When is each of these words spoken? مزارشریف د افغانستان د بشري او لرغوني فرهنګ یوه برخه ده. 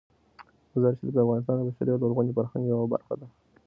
مزارشریف 0.73 1.11
د 1.13 1.17
افغانستان 1.25 1.55
د 1.57 1.61
بشري 1.67 1.89
او 1.91 2.01
لرغوني 2.03 2.31
فرهنګ 2.37 2.63
یوه 2.71 2.85
برخه 2.93 3.13
ده. 3.19 3.27